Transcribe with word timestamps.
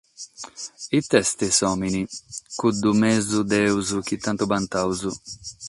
It’est 0.97 1.39
s’òmine, 1.57 2.03
cuddu 2.59 2.91
mesu 3.01 3.37
Deus 3.53 3.89
chi 4.07 4.15
tantu 4.25 4.43
bantamus! 4.51 5.01